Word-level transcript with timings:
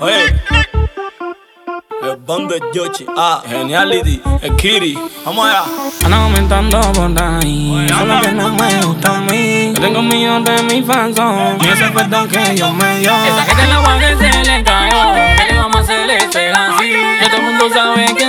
Oye. 0.00 0.34
El 2.00 2.16
bando 2.18 2.54
es 2.54 2.62
Yoshi, 2.72 3.04
ah, 3.16 3.42
Geniality, 3.46 4.22
el 4.42 4.54
Kiri, 4.54 4.96
vamos 5.24 5.46
allá. 5.46 5.64
Andan 6.04 6.20
aumentando 6.20 6.80
por 6.92 7.22
ahí, 7.22 7.74
Oye, 7.74 7.88
solo 7.88 8.20
que 8.20 8.32
no 8.32 8.52
me 8.52 8.84
gusta 8.84 9.16
a 9.16 9.20
mí. 9.22 9.72
Yo 9.74 9.80
tengo 9.80 9.98
un 9.98 10.08
millón 10.08 10.44
de 10.44 10.62
mis 10.62 10.86
fans, 10.86 11.18
y 11.60 11.68
ese 11.68 11.88
perdón 11.88 12.28
que 12.28 12.54
yo 12.56 12.72
me 12.72 13.00
dio. 13.00 13.10
Esa 13.10 13.42
gente 13.44 13.62
en 13.64 13.70
la 13.70 13.80
guagua 13.80 14.08
se 14.16 14.44
le 14.44 14.62
cayó, 14.62 15.14
¿qué 15.36 15.52
le 15.52 15.58
vamos 15.58 15.76
a 15.76 15.80
hacer? 15.80 16.10
Ese 16.10 16.50
así, 16.50 16.90
que 17.20 17.26
todo 17.26 17.36
el 17.36 17.42
mundo 17.42 17.68
sabe 17.74 18.14
que 18.14 18.27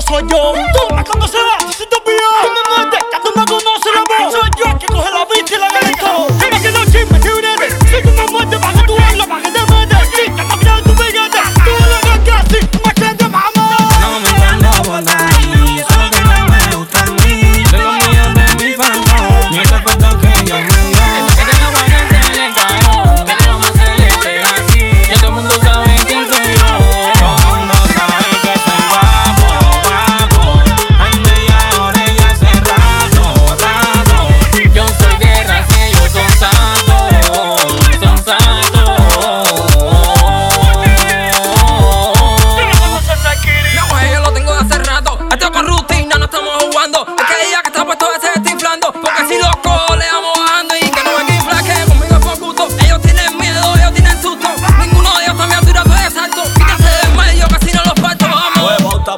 soy 0.00 0.22
yo. 0.28 0.52
Tú 0.52 0.94
se 1.26 1.38
va, 1.38 1.72
si 1.72 1.86
te 1.86 1.96
olvidas. 1.96 2.42
Tú 2.42 2.48
me 2.48 2.76
muertes, 2.76 3.04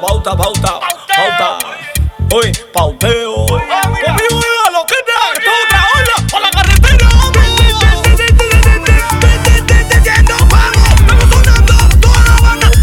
pauta, 0.00 0.36
pauta, 0.36 0.80
pauta. 1.16 1.58
Uy, 2.32 2.52
pauteo. 2.72 3.46
Conmigo 3.46 4.40
carretera. 6.50 7.08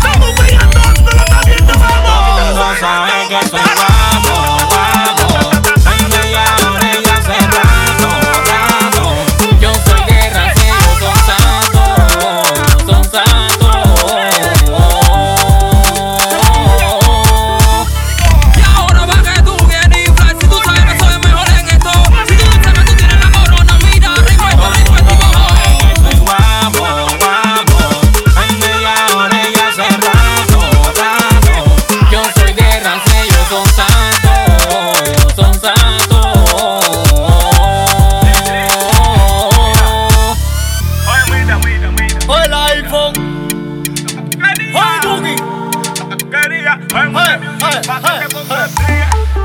Vamos, 0.03 0.35
vamos. 2.03 2.37
Todos 2.37 2.79
saben 2.79 3.27
que 3.29 3.39
soy 3.47 3.86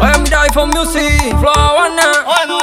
Oye, 0.00 0.18
mira, 0.22 0.46
for 0.54 0.66
Music, 0.66 1.30
Flow 1.38 1.52
Habana. 1.52 2.24
Oh, 2.26 2.61